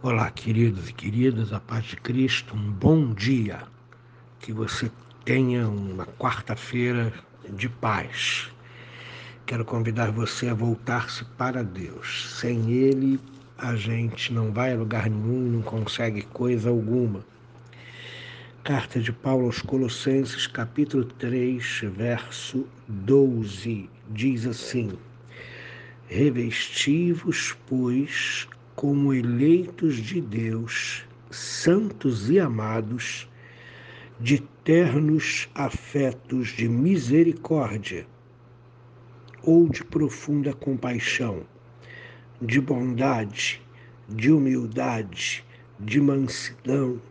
Olá, 0.00 0.30
queridos 0.30 0.88
e 0.90 0.92
queridas, 0.92 1.52
a 1.52 1.58
paz 1.58 1.86
de 1.86 1.96
Cristo, 1.96 2.54
um 2.54 2.70
bom 2.70 3.12
dia. 3.12 3.64
Que 4.38 4.52
você 4.52 4.92
tenha 5.24 5.68
uma 5.68 6.06
quarta-feira 6.06 7.12
de 7.50 7.68
paz. 7.68 8.48
Quero 9.44 9.64
convidar 9.64 10.12
você 10.12 10.50
a 10.50 10.54
voltar-se 10.54 11.24
para 11.36 11.64
Deus. 11.64 12.32
Sem 12.38 12.70
Ele, 12.70 13.18
a 13.58 13.74
gente 13.74 14.32
não 14.32 14.52
vai 14.52 14.72
a 14.72 14.76
lugar 14.76 15.10
nenhum, 15.10 15.50
não 15.50 15.62
consegue 15.62 16.22
coisa 16.22 16.68
alguma. 16.68 17.26
Carta 18.62 19.00
de 19.00 19.10
Paulo 19.12 19.46
aos 19.46 19.60
Colossenses, 19.60 20.46
capítulo 20.46 21.06
3, 21.06 21.80
verso 21.92 22.68
12, 22.86 23.90
diz 24.10 24.46
assim: 24.46 24.92
Revesti-vos, 26.06 27.56
pois, 27.66 28.46
como 28.78 29.12
eleitos 29.12 29.96
de 29.96 30.20
Deus, 30.20 31.04
santos 31.32 32.30
e 32.30 32.38
amados, 32.38 33.28
de 34.20 34.38
ternos 34.62 35.48
afetos 35.52 36.50
de 36.50 36.68
misericórdia 36.68 38.06
ou 39.42 39.68
de 39.68 39.82
profunda 39.82 40.52
compaixão, 40.52 41.42
de 42.40 42.60
bondade, 42.60 43.60
de 44.08 44.30
humildade, 44.30 45.44
de 45.80 46.00
mansidão, 46.00 47.02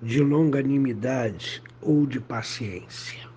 de 0.00 0.22
longanimidade 0.22 1.62
ou 1.82 2.06
de 2.06 2.18
paciência. 2.18 3.28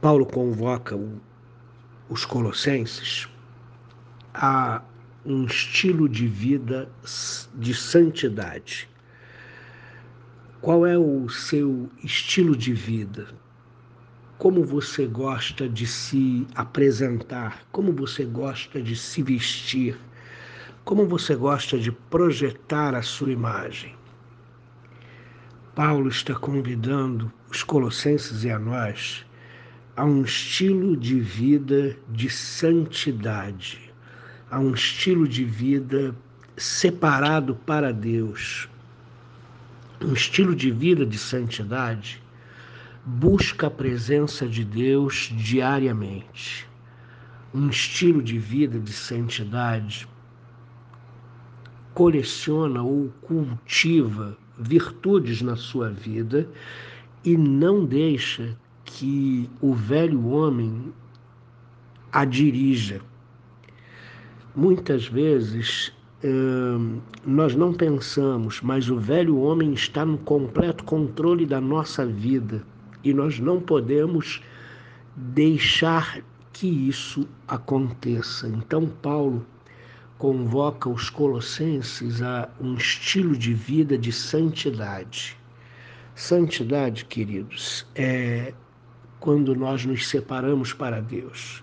Paulo 0.00 0.24
convoca 0.24 0.98
os 2.08 2.24
colossenses 2.24 3.28
a 4.32 4.82
um 5.24 5.44
estilo 5.44 6.08
de 6.08 6.26
vida 6.26 6.88
de 7.54 7.74
santidade. 7.74 8.88
Qual 10.60 10.86
é 10.86 10.98
o 10.98 11.28
seu 11.28 11.90
estilo 12.02 12.56
de 12.56 12.72
vida? 12.72 13.28
Como 14.38 14.64
você 14.64 15.06
gosta 15.06 15.68
de 15.68 15.86
se 15.86 16.46
apresentar? 16.54 17.66
Como 17.70 17.92
você 17.92 18.24
gosta 18.24 18.82
de 18.82 18.96
se 18.96 19.22
vestir? 19.22 19.96
Como 20.84 21.06
você 21.06 21.34
gosta 21.34 21.78
de 21.78 21.90
projetar 21.90 22.94
a 22.94 23.02
sua 23.02 23.32
imagem? 23.32 23.94
Paulo 25.74 26.08
está 26.08 26.34
convidando 26.34 27.32
os 27.50 27.62
colossenses 27.62 28.44
e 28.44 28.50
a 28.50 28.58
nós 28.58 29.24
a 29.96 30.04
um 30.04 30.22
estilo 30.22 30.96
de 30.96 31.20
vida 31.20 31.96
de 32.08 32.28
santidade, 32.28 33.93
a 34.54 34.58
um 34.60 34.72
estilo 34.72 35.26
de 35.26 35.44
vida 35.44 36.14
separado 36.56 37.56
para 37.56 37.92
Deus. 37.92 38.68
Um 40.00 40.12
estilo 40.12 40.54
de 40.54 40.70
vida 40.70 41.04
de 41.04 41.18
santidade 41.18 42.22
busca 43.04 43.66
a 43.66 43.70
presença 43.70 44.46
de 44.46 44.64
Deus 44.64 45.32
diariamente. 45.34 46.68
Um 47.52 47.68
estilo 47.68 48.22
de 48.22 48.38
vida 48.38 48.78
de 48.78 48.92
santidade 48.92 50.06
coleciona 51.92 52.80
ou 52.80 53.12
cultiva 53.22 54.38
virtudes 54.56 55.42
na 55.42 55.56
sua 55.56 55.90
vida 55.90 56.48
e 57.24 57.36
não 57.36 57.84
deixa 57.84 58.56
que 58.84 59.50
o 59.60 59.74
velho 59.74 60.28
homem 60.28 60.92
a 62.12 62.24
dirija. 62.24 63.00
Muitas 64.56 65.06
vezes 65.06 65.92
hum, 66.22 67.00
nós 67.26 67.56
não 67.56 67.72
pensamos, 67.72 68.60
mas 68.60 68.88
o 68.88 68.98
velho 68.98 69.38
homem 69.38 69.72
está 69.72 70.04
no 70.04 70.18
completo 70.18 70.84
controle 70.84 71.44
da 71.44 71.60
nossa 71.60 72.06
vida 72.06 72.64
e 73.02 73.12
nós 73.12 73.40
não 73.40 73.60
podemos 73.60 74.40
deixar 75.16 76.22
que 76.52 76.66
isso 76.66 77.28
aconteça. 77.48 78.48
Então, 78.48 78.86
Paulo 78.86 79.44
convoca 80.18 80.88
os 80.88 81.10
colossenses 81.10 82.22
a 82.22 82.48
um 82.60 82.74
estilo 82.74 83.36
de 83.36 83.52
vida 83.52 83.98
de 83.98 84.12
santidade. 84.12 85.36
Santidade, 86.14 87.04
queridos, 87.06 87.84
é 87.94 88.54
quando 89.18 89.54
nós 89.56 89.84
nos 89.84 90.08
separamos 90.08 90.72
para 90.72 91.00
Deus, 91.00 91.62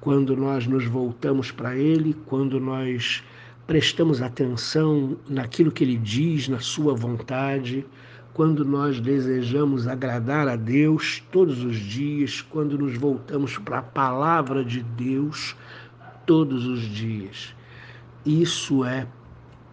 quando 0.00 0.36
nós 0.36 0.66
nos 0.66 0.84
voltamos 0.86 1.50
para 1.50 1.76
Ele, 1.76 2.14
quando 2.26 2.60
nós 2.60 3.22
prestamos 3.66 4.22
atenção 4.22 5.16
naquilo 5.28 5.70
que 5.72 5.84
Ele 5.84 5.96
diz, 5.96 6.48
na 6.48 6.60
Sua 6.60 6.94
vontade, 6.94 7.84
quando 8.32 8.64
nós 8.64 9.00
desejamos 9.00 9.88
agradar 9.88 10.46
a 10.46 10.54
Deus 10.54 11.22
todos 11.32 11.64
os 11.64 11.76
dias, 11.76 12.40
quando 12.40 12.78
nos 12.78 12.96
voltamos 12.96 13.58
para 13.58 13.78
a 13.78 13.82
palavra 13.82 14.64
de 14.64 14.82
Deus 14.82 15.56
todos 16.24 16.64
os 16.66 16.82
dias. 16.82 17.52
Isso 18.24 18.84
é 18.84 19.06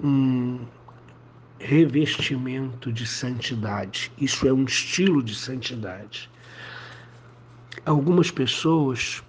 um 0.04 0.60
revestimento 1.60 2.92
de 2.92 3.06
santidade, 3.06 4.12
isso 4.18 4.48
é 4.48 4.54
um 4.54 4.66
estilo 4.66 5.22
de 5.22 5.36
santidade. 5.36 6.30
Algumas 7.86 8.32
pessoas 8.32 9.24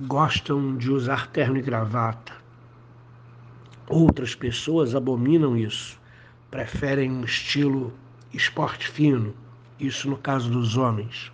gostam 0.00 0.76
de 0.76 0.90
usar 0.90 1.26
terno 1.28 1.58
e 1.58 1.62
gravata, 1.62 2.32
outras 3.88 4.34
pessoas 4.34 4.94
abominam 4.94 5.56
isso, 5.56 5.98
preferem 6.50 7.10
um 7.10 7.24
estilo 7.24 7.92
esporte 8.32 8.88
fino, 8.88 9.34
isso 9.80 10.08
no 10.08 10.16
caso 10.16 10.50
dos 10.50 10.76
homens. 10.76 11.32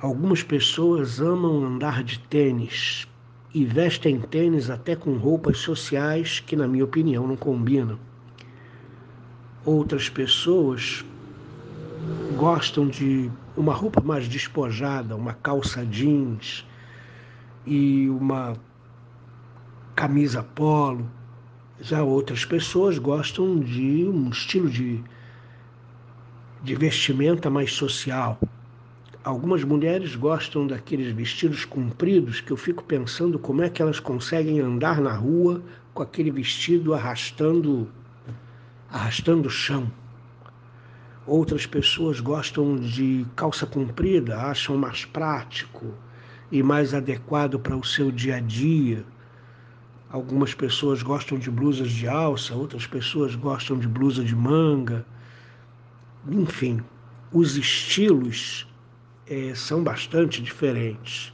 Algumas 0.00 0.42
pessoas 0.42 1.20
amam 1.20 1.64
andar 1.64 2.02
de 2.02 2.18
tênis, 2.18 3.06
e 3.52 3.64
vestem 3.64 4.20
tênis 4.20 4.70
até 4.70 4.94
com 4.94 5.16
roupas 5.16 5.58
sociais 5.58 6.40
que, 6.40 6.54
na 6.54 6.68
minha 6.68 6.84
opinião, 6.84 7.26
não 7.26 7.36
combinam. 7.36 7.98
Outras 9.64 10.08
pessoas 10.08 11.04
gostam 12.36 12.88
de 12.88 13.30
uma 13.56 13.74
roupa 13.74 14.00
mais 14.00 14.28
despojada, 14.28 15.16
uma 15.16 15.34
calça 15.34 15.84
jeans 15.84 16.64
e 17.66 18.08
uma 18.10 18.54
camisa 19.94 20.42
polo. 20.42 21.10
Já 21.80 22.02
outras 22.02 22.44
pessoas 22.44 22.98
gostam 22.98 23.58
de 23.58 24.06
um 24.06 24.28
estilo 24.30 24.68
de, 24.68 25.02
de 26.62 26.74
vestimenta 26.74 27.48
mais 27.48 27.72
social, 27.72 28.38
Algumas 29.22 29.62
mulheres 29.62 30.16
gostam 30.16 30.66
daqueles 30.66 31.12
vestidos 31.12 31.66
compridos 31.66 32.40
que 32.40 32.50
eu 32.50 32.56
fico 32.56 32.82
pensando 32.82 33.38
como 33.38 33.62
é 33.62 33.68
que 33.68 33.82
elas 33.82 34.00
conseguem 34.00 34.60
andar 34.60 34.98
na 34.98 35.12
rua 35.12 35.62
com 35.92 36.02
aquele 36.02 36.30
vestido 36.30 36.94
arrastando 36.94 37.86
arrastando 38.88 39.48
o 39.48 39.50
chão. 39.50 39.92
Outras 41.26 41.66
pessoas 41.66 42.18
gostam 42.18 42.76
de 42.76 43.26
calça 43.36 43.66
comprida, 43.66 44.38
acham 44.40 44.78
mais 44.78 45.04
prático 45.04 45.92
e 46.50 46.62
mais 46.62 46.92
adequado 46.94 47.58
para 47.58 47.76
o 47.76 47.84
seu 47.84 48.10
dia 48.10 48.36
a 48.36 48.40
dia. 48.40 49.04
Algumas 50.10 50.52
pessoas 50.54 51.02
gostam 51.02 51.38
de 51.38 51.50
blusas 51.50 51.90
de 51.90 52.08
alça, 52.08 52.54
outras 52.54 52.86
pessoas 52.86 53.36
gostam 53.36 53.78
de 53.78 53.86
blusa 53.86 54.24
de 54.24 54.34
manga. 54.34 55.06
Enfim, 56.28 56.80
os 57.32 57.56
estilos 57.56 58.66
é, 59.26 59.54
são 59.54 59.84
bastante 59.84 60.42
diferentes. 60.42 61.32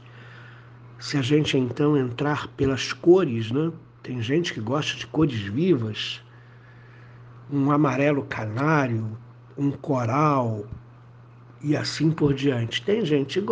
Se 0.99 1.17
a 1.17 1.21
gente 1.21 1.57
então 1.57 1.97
entrar 1.97 2.47
pelas 2.49 2.93
cores, 2.93 3.51
né? 3.51 3.71
tem 4.03 4.21
gente 4.21 4.53
que 4.53 4.61
gosta 4.61 4.95
de 4.97 5.07
cores 5.07 5.39
vivas, 5.39 6.21
um 7.51 7.71
amarelo 7.71 8.23
canário, 8.23 9.17
um 9.57 9.71
coral 9.71 10.65
e 11.61 11.75
assim 11.75 12.11
por 12.11 12.33
diante. 12.33 12.81
Tem 12.81 13.05
gente 13.05 13.43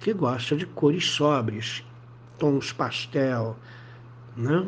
que 0.00 0.12
gosta 0.12 0.56
de 0.56 0.66
cores 0.66 1.06
sóbrias, 1.06 1.84
tons 2.38 2.72
pastel, 2.72 3.56
né? 4.36 4.66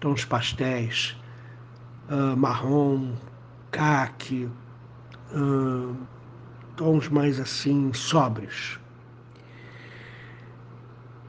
tons 0.00 0.24
pastéis, 0.24 1.16
uh, 2.10 2.36
marrom, 2.36 3.14
caque, 3.70 4.48
uh, 5.32 5.96
tons 6.76 7.08
mais 7.08 7.40
assim 7.40 7.92
sóbrios. 7.92 8.78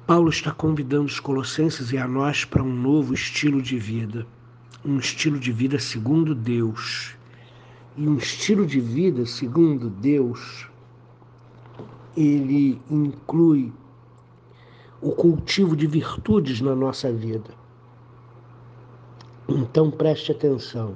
Paulo 0.06 0.30
está 0.30 0.52
convidando 0.52 1.06
os 1.06 1.20
colossenses 1.20 1.92
e 1.92 1.98
a 1.98 2.08
nós 2.08 2.46
para 2.46 2.64
um 2.64 2.74
novo 2.74 3.14
estilo 3.14 3.62
de 3.62 3.78
vida, 3.78 4.26
um 4.86 5.00
estilo 5.00 5.38
de 5.38 5.52
vida 5.52 5.80
segundo 5.80 6.34
Deus. 6.34 7.16
E 7.98 8.08
um 8.08 8.16
estilo 8.16 8.66
de 8.66 8.80
vida 8.80 9.26
segundo 9.26 9.90
Deus, 9.90 10.70
ele 12.18 12.82
inclui 12.90 13.72
o 15.00 15.12
cultivo 15.12 15.76
de 15.76 15.86
virtudes 15.86 16.60
na 16.60 16.76
nossa 16.76 17.14
vida. 17.14 17.52
Então 19.48 19.92
preste 19.92 20.32
atenção. 20.32 20.96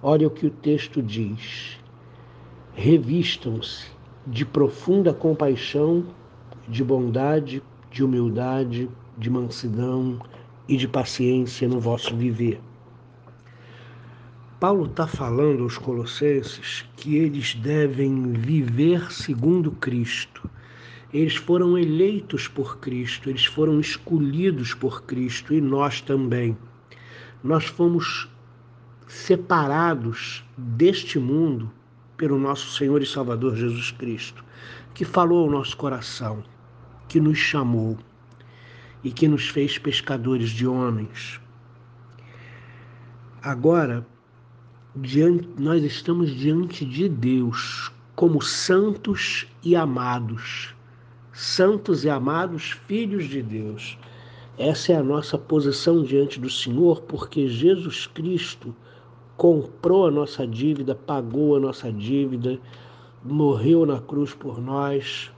Olha 0.00 0.28
o 0.28 0.30
que 0.30 0.46
o 0.46 0.50
texto 0.50 1.02
diz. 1.02 1.76
Revistam-se 2.74 3.90
de 4.26 4.46
profunda 4.46 5.12
compaixão, 5.12 6.06
de 6.68 6.84
bondade, 6.84 7.60
de 7.90 8.04
humildade, 8.04 8.88
de 9.18 9.28
mansidão 9.28 10.20
e 10.68 10.76
de 10.76 10.86
paciência 10.86 11.68
no 11.68 11.80
vosso 11.80 12.16
viver. 12.16 12.60
Paulo 14.62 14.86
está 14.86 15.08
falando 15.08 15.64
aos 15.64 15.76
Colossenses 15.76 16.88
que 16.96 17.16
eles 17.16 17.52
devem 17.56 18.30
viver 18.30 19.10
segundo 19.10 19.72
Cristo. 19.72 20.48
Eles 21.12 21.34
foram 21.34 21.76
eleitos 21.76 22.46
por 22.46 22.78
Cristo, 22.78 23.28
eles 23.28 23.44
foram 23.44 23.80
escolhidos 23.80 24.72
por 24.72 25.02
Cristo 25.02 25.52
e 25.52 25.60
nós 25.60 26.00
também. 26.00 26.56
Nós 27.42 27.64
fomos 27.64 28.30
separados 29.08 30.44
deste 30.56 31.18
mundo 31.18 31.68
pelo 32.16 32.38
nosso 32.38 32.70
Senhor 32.78 33.02
e 33.02 33.06
Salvador 33.06 33.56
Jesus 33.56 33.90
Cristo, 33.90 34.44
que 34.94 35.04
falou 35.04 35.42
ao 35.42 35.50
nosso 35.50 35.76
coração, 35.76 36.40
que 37.08 37.18
nos 37.18 37.36
chamou 37.36 37.98
e 39.02 39.10
que 39.10 39.26
nos 39.26 39.48
fez 39.48 39.76
pescadores 39.76 40.50
de 40.50 40.68
homens. 40.68 41.40
Agora, 43.42 44.06
diante, 44.94 45.48
nós 45.58 45.82
estamos 45.82 46.30
diante 46.30 46.84
de 46.84 47.08
Deus 47.08 47.90
como 48.14 48.42
santos 48.42 49.46
e 49.64 49.74
amados, 49.74 50.74
santos 51.32 52.04
e 52.04 52.10
amados 52.10 52.72
filhos 52.86 53.24
de 53.24 53.42
Deus. 53.42 53.98
Essa 54.58 54.92
é 54.92 54.96
a 54.96 55.02
nossa 55.02 55.38
posição 55.38 56.02
diante 56.02 56.38
do 56.38 56.50
Senhor, 56.50 57.00
porque 57.02 57.48
Jesus 57.48 58.06
Cristo 58.06 58.74
comprou 59.34 60.06
a 60.06 60.10
nossa 60.10 60.46
dívida, 60.46 60.94
pagou 60.94 61.56
a 61.56 61.60
nossa 61.60 61.90
dívida, 61.90 62.60
morreu 63.24 63.86
na 63.86 63.98
cruz 63.98 64.34
por 64.34 64.60
nós 64.60 65.30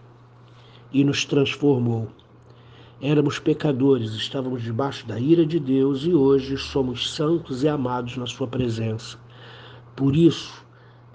e 0.92 1.04
nos 1.04 1.24
transformou. 1.24 2.08
Éramos 3.00 3.38
pecadores, 3.38 4.12
estávamos 4.14 4.62
debaixo 4.62 5.06
da 5.06 5.20
ira 5.20 5.46
de 5.46 5.60
Deus 5.60 6.04
e 6.04 6.12
hoje 6.12 6.58
somos 6.58 7.14
santos 7.14 7.62
e 7.62 7.68
amados 7.68 8.16
na 8.16 8.26
Sua 8.26 8.48
presença. 8.48 9.23
Por 9.96 10.16
isso, 10.16 10.64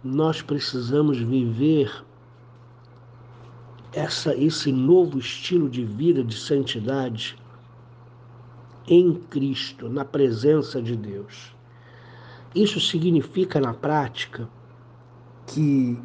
nós 0.04 0.42
precisamos 0.42 1.18
viver 1.20 2.04
essa, 3.92 4.36
esse 4.36 4.72
novo 4.72 5.20
estilo 5.20 5.70
de 5.70 5.84
vida 5.84 6.24
de 6.24 6.36
santidade 6.36 7.38
em 8.88 9.14
Cristo, 9.14 9.90
na 9.90 10.06
presença 10.06 10.82
de 10.82 10.96
Deus. 10.96 11.54
Isso 12.56 12.80
significa 12.80 13.60
na 13.60 13.74
prática 13.74 14.50
que 15.46 15.98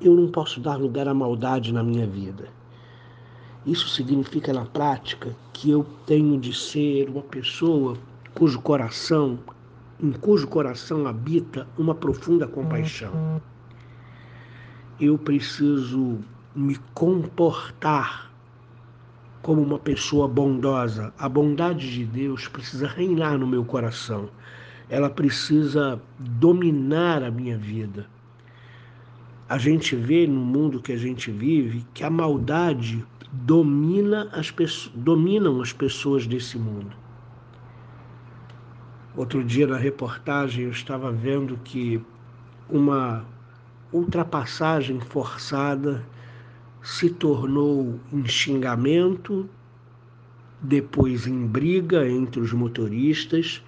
eu 0.00 0.14
não 0.14 0.28
posso 0.28 0.60
dar 0.60 0.76
lugar 0.76 1.06
à 1.08 1.14
maldade 1.14 1.72
na 1.72 1.82
minha 1.82 2.06
vida. 2.06 2.48
Isso 3.64 3.88
significa 3.88 4.52
na 4.52 4.64
prática 4.64 5.36
que 5.52 5.70
eu 5.70 5.86
tenho 6.04 6.38
de 6.38 6.52
ser 6.52 7.08
uma 7.08 7.22
pessoa 7.22 7.96
cujo 8.34 8.60
coração, 8.60 9.38
em 10.02 10.12
cujo 10.12 10.48
coração 10.48 11.06
habita 11.06 11.66
uma 11.78 11.94
profunda 11.94 12.46
compaixão. 12.46 13.40
Eu 15.00 15.16
preciso 15.16 16.18
me 16.54 16.76
comportar 16.92 18.30
como 19.40 19.62
uma 19.62 19.78
pessoa 19.78 20.28
bondosa. 20.28 21.12
A 21.18 21.28
bondade 21.28 21.90
de 21.90 22.04
Deus 22.04 22.48
precisa 22.48 22.86
reinar 22.86 23.38
no 23.38 23.46
meu 23.46 23.64
coração 23.64 24.28
ela 24.92 25.08
precisa 25.08 25.98
dominar 26.18 27.22
a 27.22 27.30
minha 27.30 27.56
vida. 27.56 28.06
A 29.48 29.56
gente 29.56 29.96
vê 29.96 30.26
no 30.26 30.38
mundo 30.38 30.82
que 30.82 30.92
a 30.92 30.98
gente 30.98 31.30
vive 31.30 31.82
que 31.94 32.04
a 32.04 32.10
maldade 32.10 33.02
domina 33.32 34.28
as 34.32 34.50
pessoas, 34.50 34.94
dominam 34.94 35.62
as 35.62 35.72
pessoas 35.72 36.26
desse 36.26 36.58
mundo. 36.58 36.94
Outro 39.16 39.44
dia 39.44 39.66
na 39.66 39.76
reportagem 39.76 40.64
eu 40.64 40.70
estava 40.70 41.12
vendo 41.12 41.58
que 41.64 42.00
uma 42.68 43.24
ultrapassagem 43.92 45.00
forçada 45.00 46.02
se 46.82 47.10
tornou 47.10 48.00
em 48.12 48.26
xingamento, 48.26 49.48
depois 50.60 51.26
em 51.26 51.46
briga 51.46 52.08
entre 52.08 52.40
os 52.40 52.52
motoristas 52.52 53.62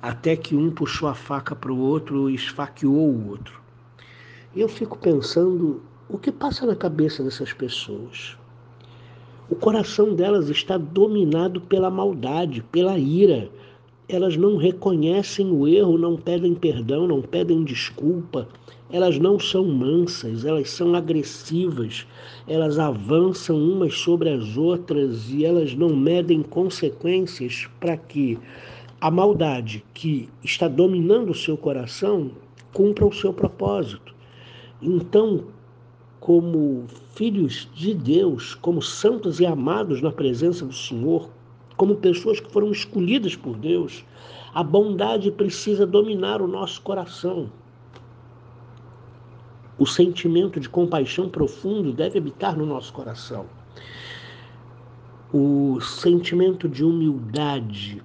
até 0.00 0.36
que 0.36 0.54
um 0.54 0.70
puxou 0.70 1.08
a 1.08 1.14
faca 1.14 1.54
para 1.54 1.72
o 1.72 1.78
outro 1.78 2.30
e 2.30 2.34
esfaqueou 2.34 3.10
o 3.10 3.28
outro. 3.28 3.60
Eu 4.54 4.68
fico 4.68 4.96
pensando 4.96 5.82
o 6.08 6.16
que 6.18 6.32
passa 6.32 6.64
na 6.64 6.74
cabeça 6.74 7.22
dessas 7.22 7.52
pessoas. 7.52 8.36
O 9.50 9.56
coração 9.56 10.14
delas 10.14 10.48
está 10.48 10.78
dominado 10.78 11.60
pela 11.60 11.90
maldade, 11.90 12.62
pela 12.70 12.98
ira. 12.98 13.50
Elas 14.08 14.38
não 14.38 14.56
reconhecem 14.56 15.50
o 15.50 15.68
erro, 15.68 15.98
não 15.98 16.16
pedem 16.16 16.54
perdão, 16.54 17.06
não 17.06 17.20
pedem 17.20 17.62
desculpa. 17.62 18.48
Elas 18.90 19.18
não 19.18 19.38
são 19.38 19.66
mansas, 19.66 20.46
elas 20.46 20.70
são 20.70 20.94
agressivas. 20.94 22.06
Elas 22.46 22.78
avançam 22.78 23.58
umas 23.58 23.94
sobre 23.98 24.30
as 24.30 24.56
outras 24.56 25.28
e 25.28 25.44
elas 25.44 25.74
não 25.74 25.94
medem 25.94 26.42
consequências 26.42 27.68
para 27.78 27.98
que 27.98 28.38
a 28.98 29.10
maldade 29.10 29.84
que 29.92 30.26
está 30.42 30.68
dominando 30.68 31.30
o 31.30 31.34
seu 31.34 31.58
coração 31.58 32.30
cumpra 32.72 33.06
o 33.06 33.12
seu 33.12 33.34
propósito. 33.34 34.14
Então, 34.80 35.44
como 36.18 36.84
filhos 37.14 37.68
de 37.74 37.92
Deus, 37.92 38.54
como 38.54 38.80
santos 38.80 39.38
e 39.38 39.44
amados 39.44 40.00
na 40.00 40.10
presença 40.10 40.64
do 40.64 40.72
Senhor, 40.72 41.28
como 41.78 41.94
pessoas 41.94 42.40
que 42.40 42.52
foram 42.52 42.72
escolhidas 42.72 43.36
por 43.36 43.56
Deus, 43.56 44.04
a 44.52 44.64
bondade 44.64 45.30
precisa 45.30 45.86
dominar 45.86 46.42
o 46.42 46.48
nosso 46.48 46.82
coração. 46.82 47.50
O 49.78 49.86
sentimento 49.86 50.58
de 50.58 50.68
compaixão 50.68 51.28
profundo 51.28 51.92
deve 51.92 52.18
habitar 52.18 52.56
no 52.56 52.66
nosso 52.66 52.92
coração. 52.92 53.46
O 55.32 55.80
sentimento 55.80 56.68
de 56.68 56.84
humildade, 56.84 58.02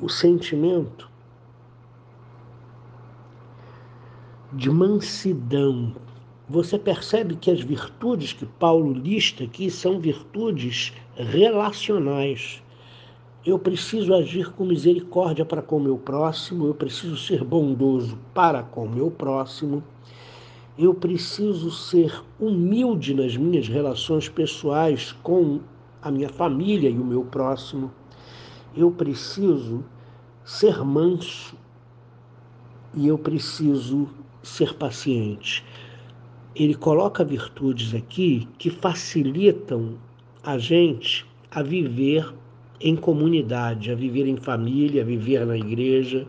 o 0.00 0.08
sentimento 0.08 1.08
de 4.52 4.68
mansidão. 4.70 5.94
Você 6.48 6.78
percebe 6.78 7.36
que 7.36 7.50
as 7.50 7.60
virtudes 7.60 8.32
que 8.32 8.46
Paulo 8.46 8.92
lista 8.92 9.44
aqui 9.44 9.70
são 9.70 9.98
virtudes 9.98 10.92
relacionais. 11.16 12.62
Eu 13.44 13.58
preciso 13.58 14.14
agir 14.14 14.52
com 14.52 14.64
misericórdia 14.64 15.44
para 15.44 15.62
com 15.62 15.76
o 15.76 15.80
meu 15.80 15.98
próximo, 15.98 16.66
eu 16.66 16.74
preciso 16.74 17.16
ser 17.16 17.44
bondoso 17.44 18.18
para 18.32 18.62
com 18.62 18.84
o 18.84 18.90
meu 18.90 19.10
próximo, 19.10 19.82
eu 20.78 20.92
preciso 20.94 21.70
ser 21.70 22.22
humilde 22.38 23.14
nas 23.14 23.36
minhas 23.36 23.68
relações 23.68 24.28
pessoais 24.28 25.12
com 25.22 25.60
a 26.02 26.10
minha 26.10 26.28
família 26.28 26.90
e 26.90 26.98
o 26.98 27.04
meu 27.04 27.24
próximo 27.24 27.90
eu 28.76 28.90
preciso 28.90 29.82
ser 30.44 30.84
manso 30.84 31.56
e 32.94 33.08
eu 33.08 33.18
preciso 33.18 34.08
ser 34.42 34.74
paciente. 34.74 35.64
Ele 36.58 36.74
coloca 36.74 37.22
virtudes 37.22 37.92
aqui 37.94 38.48
que 38.56 38.70
facilitam 38.70 39.98
a 40.42 40.56
gente 40.56 41.26
a 41.50 41.62
viver 41.62 42.34
em 42.80 42.96
comunidade, 42.96 43.92
a 43.92 43.94
viver 43.94 44.26
em 44.26 44.38
família, 44.38 45.02
a 45.02 45.04
viver 45.04 45.44
na 45.44 45.54
igreja. 45.54 46.26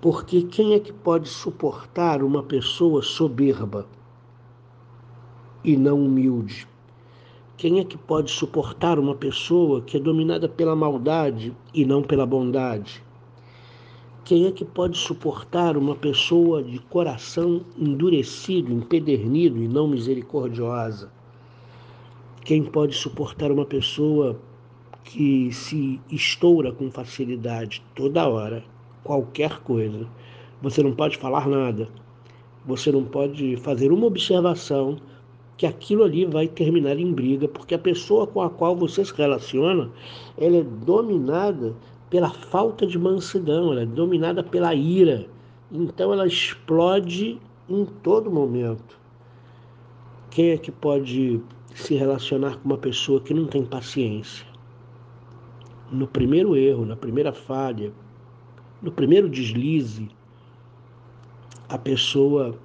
Porque 0.00 0.42
quem 0.42 0.74
é 0.74 0.80
que 0.80 0.92
pode 0.92 1.28
suportar 1.28 2.20
uma 2.20 2.42
pessoa 2.42 3.00
soberba 3.00 3.86
e 5.62 5.76
não 5.76 6.04
humilde? 6.04 6.66
Quem 7.56 7.78
é 7.78 7.84
que 7.84 7.96
pode 7.96 8.28
suportar 8.28 8.98
uma 8.98 9.14
pessoa 9.14 9.82
que 9.82 9.98
é 9.98 10.00
dominada 10.00 10.48
pela 10.48 10.74
maldade 10.74 11.54
e 11.72 11.84
não 11.84 12.02
pela 12.02 12.26
bondade? 12.26 13.00
Quem 14.24 14.46
é 14.46 14.52
que 14.52 14.64
pode 14.64 14.96
suportar 14.96 15.76
uma 15.76 15.96
pessoa 15.96 16.62
de 16.62 16.78
coração 16.78 17.62
endurecido, 17.76 18.72
empedernido 18.72 19.60
e 19.60 19.66
não 19.66 19.88
misericordiosa? 19.88 21.10
Quem 22.44 22.62
pode 22.62 22.94
suportar 22.94 23.50
uma 23.50 23.64
pessoa 23.64 24.38
que 25.02 25.50
se 25.50 26.00
estoura 26.08 26.70
com 26.70 26.88
facilidade 26.88 27.82
toda 27.96 28.28
hora, 28.28 28.62
qualquer 29.02 29.58
coisa? 29.62 30.06
Você 30.62 30.84
não 30.84 30.94
pode 30.94 31.18
falar 31.18 31.48
nada, 31.48 31.88
você 32.64 32.92
não 32.92 33.04
pode 33.04 33.56
fazer 33.56 33.90
uma 33.90 34.06
observação 34.06 34.98
que 35.56 35.66
aquilo 35.66 36.04
ali 36.04 36.24
vai 36.24 36.46
terminar 36.46 36.96
em 36.96 37.12
briga, 37.12 37.48
porque 37.48 37.74
a 37.74 37.78
pessoa 37.78 38.24
com 38.28 38.40
a 38.40 38.48
qual 38.48 38.76
você 38.76 39.04
se 39.04 39.12
relaciona, 39.14 39.90
ela 40.38 40.58
é 40.58 40.62
dominada 40.62 41.74
pela 42.12 42.28
falta 42.28 42.86
de 42.86 42.98
mansidão, 42.98 43.72
ela 43.72 43.84
é 43.84 43.86
dominada 43.86 44.44
pela 44.44 44.74
ira. 44.74 45.26
Então 45.72 46.12
ela 46.12 46.26
explode 46.26 47.40
em 47.66 47.86
todo 47.86 48.30
momento. 48.30 49.00
Quem 50.28 50.50
é 50.50 50.58
que 50.58 50.70
pode 50.70 51.40
se 51.74 51.94
relacionar 51.94 52.58
com 52.58 52.66
uma 52.66 52.76
pessoa 52.76 53.18
que 53.18 53.32
não 53.32 53.46
tem 53.46 53.64
paciência? 53.64 54.46
No 55.90 56.06
primeiro 56.06 56.54
erro, 56.54 56.84
na 56.84 56.96
primeira 56.96 57.32
falha, 57.32 57.90
no 58.82 58.92
primeiro 58.92 59.26
deslize, 59.26 60.10
a 61.66 61.78
pessoa 61.78 62.58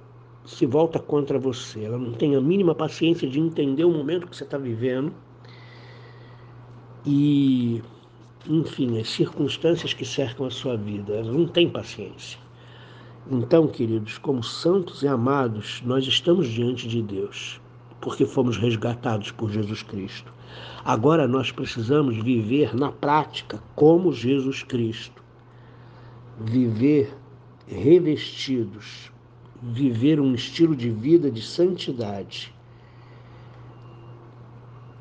se 0.44 0.66
volta 0.66 0.98
contra 0.98 1.38
você. 1.38 1.84
Ela 1.84 1.96
não 1.96 2.12
tem 2.12 2.36
a 2.36 2.40
mínima 2.42 2.74
paciência 2.74 3.26
de 3.26 3.40
entender 3.40 3.84
o 3.84 3.90
momento 3.90 4.26
que 4.26 4.36
você 4.36 4.44
está 4.44 4.58
vivendo 4.58 5.10
e 7.06 7.82
enfim, 8.48 8.98
as 8.98 9.10
circunstâncias 9.10 9.92
que 9.92 10.06
cercam 10.06 10.46
a 10.46 10.50
sua 10.50 10.74
vida. 10.76 11.12
Ela 11.12 11.30
não 11.30 11.46
tem 11.46 11.68
paciência. 11.68 12.38
Então, 13.30 13.68
queridos, 13.68 14.16
como 14.16 14.42
santos 14.42 15.02
e 15.02 15.08
amados, 15.08 15.82
nós 15.84 16.06
estamos 16.06 16.48
diante 16.48 16.88
de 16.88 17.02
Deus, 17.02 17.60
porque 18.00 18.24
fomos 18.24 18.56
resgatados 18.56 19.30
por 19.30 19.50
Jesus 19.50 19.82
Cristo. 19.82 20.32
Agora 20.82 21.28
nós 21.28 21.52
precisamos 21.52 22.16
viver 22.16 22.74
na 22.74 22.90
prática 22.90 23.62
como 23.76 24.14
Jesus 24.14 24.62
Cristo. 24.62 25.22
Viver 26.40 27.14
revestidos, 27.66 29.12
viver 29.62 30.18
um 30.18 30.34
estilo 30.34 30.74
de 30.74 30.88
vida 30.88 31.30
de 31.30 31.42
santidade, 31.42 32.54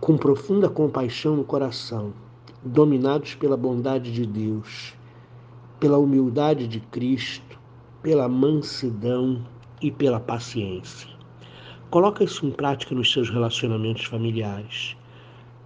com 0.01 0.17
profunda 0.17 0.67
compaixão 0.67 1.37
no 1.37 1.45
coração 1.45 2.11
dominados 2.63 3.35
pela 3.35 3.55
bondade 3.55 4.11
de 4.11 4.25
Deus, 4.25 4.93
pela 5.79 5.97
humildade 5.97 6.67
de 6.67 6.79
Cristo, 6.79 7.59
pela 8.01 8.27
mansidão 8.27 9.45
e 9.81 9.91
pela 9.91 10.19
paciência. 10.19 11.09
Coloca 11.89 12.23
isso 12.23 12.45
em 12.45 12.51
prática 12.51 12.93
nos 12.93 13.11
seus 13.11 13.29
relacionamentos 13.29 14.05
familiares. 14.05 14.97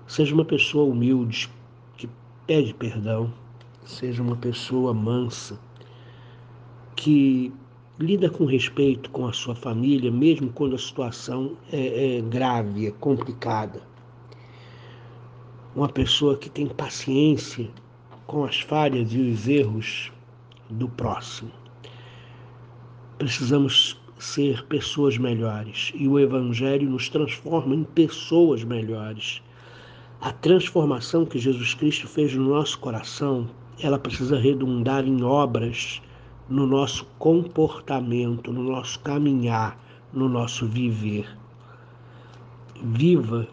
Seja 0.06 0.34
uma 0.36 0.46
pessoa 0.46 0.92
humilde, 0.92 1.50
que 1.98 2.10
pede 2.46 2.74
perdão, 2.74 3.34
seja 3.86 4.22
uma 4.22 4.36
pessoa 4.36 4.94
mansa, 4.94 5.60
que 6.96 7.54
lida 7.98 8.30
com 8.30 8.46
respeito 8.46 9.10
com 9.12 9.26
a 9.26 9.34
sua 9.34 9.56
família, 9.56 10.12
mesmo 10.12 10.52
quando 10.52 10.76
a 10.76 10.80
situação 10.80 11.58
é, 11.72 12.18
é 12.18 12.22
grave, 12.22 12.88
é 12.88 12.92
complicada 12.92 13.91
uma 15.76 15.88
pessoa 15.88 16.38
que 16.38 16.50
tem 16.50 16.68
paciência 16.68 17.70
com 18.28 18.44
as 18.44 18.60
falhas 18.60 19.14
e 19.14 19.20
os 19.20 19.48
erros 19.48 20.12
do 20.70 20.88
próximo. 20.90 21.52
Precisamos 23.18 24.00
ser 24.18 24.66
pessoas 24.66 25.18
melhores 25.18 25.92
e 25.96 26.08
o 26.08 26.20
Evangelho 26.20 26.90
nos 26.90 27.10
transforma 27.10 27.74
em 27.74 27.84
pessoas 27.84 28.64
melhores. 28.64 29.42
A 30.20 30.32
transformação 30.32 31.26
que 31.26 31.40
Jesus 31.40 31.74
Cristo 31.74 32.08
fez 32.08 32.34
no 32.36 32.50
nosso 32.50 32.78
coração, 32.80 33.50
ela 33.82 33.98
precisa 33.98 34.38
redundar 34.38 35.06
em 35.06 35.24
obras 35.24 36.02
no 36.50 36.68
nosso 36.68 37.06
comportamento, 37.18 38.52
no 38.52 38.64
nosso 38.64 39.00
caminhar, 39.00 39.80
no 40.14 40.28
nosso 40.28 40.68
viver. 40.68 41.26
Viva 42.84 43.48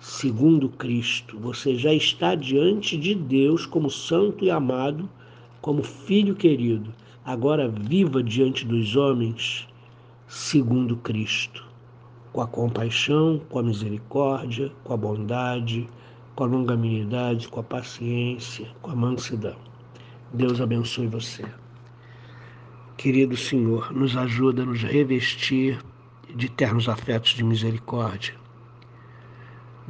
segundo 0.00 0.70
Cristo. 0.70 1.38
Você 1.38 1.76
já 1.76 1.92
está 1.92 2.34
diante 2.34 2.96
de 2.96 3.14
Deus 3.14 3.66
como 3.66 3.90
santo 3.90 4.44
e 4.44 4.50
amado, 4.50 5.08
como 5.60 5.82
filho 5.82 6.34
querido. 6.34 6.92
Agora 7.22 7.68
viva 7.68 8.22
diante 8.22 8.64
dos 8.64 8.96
homens 8.96 9.68
segundo 10.26 10.96
Cristo, 10.96 11.66
com 12.32 12.40
a 12.40 12.46
compaixão, 12.46 13.42
com 13.50 13.58
a 13.58 13.62
misericórdia, 13.62 14.72
com 14.84 14.94
a 14.94 14.96
bondade, 14.96 15.86
com 16.34 16.44
a 16.44 16.46
longanimidade, 16.46 17.48
com 17.48 17.60
a 17.60 17.64
paciência, 17.64 18.68
com 18.80 18.90
a 18.90 18.96
mansidão. 18.96 19.56
Deus 20.32 20.60
abençoe 20.60 21.08
você. 21.08 21.44
Querido 22.96 23.36
Senhor, 23.36 23.92
nos 23.92 24.16
ajuda 24.16 24.62
a 24.62 24.66
nos 24.66 24.82
revestir 24.82 25.78
de 26.34 26.48
ternos 26.48 26.88
afetos 26.88 27.32
de 27.32 27.42
misericórdia 27.42 28.39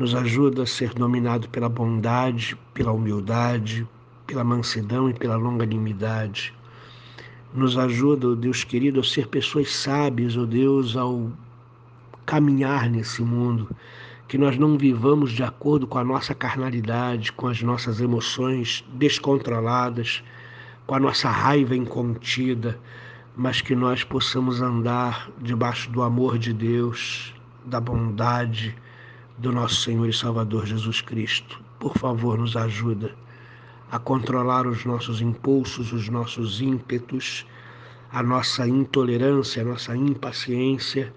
nos 0.00 0.14
ajuda 0.14 0.62
a 0.62 0.66
ser 0.66 0.94
dominado 0.94 1.46
pela 1.50 1.68
bondade, 1.68 2.56
pela 2.72 2.90
humildade, 2.90 3.86
pela 4.26 4.42
mansidão 4.42 5.10
e 5.10 5.12
pela 5.12 5.36
longanimidade. 5.36 6.54
Nos 7.52 7.76
ajuda, 7.76 8.28
oh 8.28 8.34
Deus 8.34 8.64
querido, 8.64 9.00
a 9.00 9.04
ser 9.04 9.26
pessoas 9.26 9.70
sábias, 9.70 10.38
ó 10.38 10.40
oh 10.40 10.46
Deus, 10.46 10.96
ao 10.96 11.30
caminhar 12.24 12.88
nesse 12.88 13.20
mundo, 13.20 13.68
que 14.26 14.38
nós 14.38 14.56
não 14.56 14.78
vivamos 14.78 15.32
de 15.32 15.42
acordo 15.42 15.86
com 15.86 15.98
a 15.98 16.04
nossa 16.04 16.34
carnalidade, 16.34 17.30
com 17.32 17.48
as 17.48 17.60
nossas 17.60 18.00
emoções 18.00 18.82
descontroladas, 18.94 20.24
com 20.86 20.94
a 20.94 20.98
nossa 20.98 21.28
raiva 21.28 21.76
incontida, 21.76 22.80
mas 23.36 23.60
que 23.60 23.74
nós 23.74 24.02
possamos 24.02 24.62
andar 24.62 25.30
debaixo 25.42 25.90
do 25.90 26.00
amor 26.00 26.38
de 26.38 26.54
Deus, 26.54 27.34
da 27.66 27.78
bondade, 27.78 28.74
do 29.40 29.50
nosso 29.50 29.76
Senhor 29.76 30.06
e 30.06 30.12
Salvador 30.12 30.66
Jesus 30.66 31.00
Cristo. 31.00 31.58
Por 31.78 31.96
favor, 31.96 32.38
nos 32.38 32.56
ajuda 32.56 33.16
a 33.90 33.98
controlar 33.98 34.66
os 34.66 34.84
nossos 34.84 35.22
impulsos, 35.22 35.92
os 35.94 36.10
nossos 36.10 36.60
ímpetos, 36.60 37.46
a 38.12 38.22
nossa 38.22 38.68
intolerância, 38.68 39.62
a 39.62 39.64
nossa 39.64 39.96
impaciência 39.96 41.12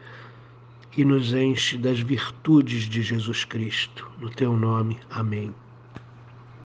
e 0.95 1.03
nos 1.03 1.33
enche 1.33 1.77
das 1.77 1.99
virtudes 1.99 2.83
de 2.83 3.01
Jesus 3.01 3.43
Cristo. 3.43 4.09
No 4.21 4.29
teu 4.29 4.55
nome, 4.55 4.97
amém. 5.09 5.53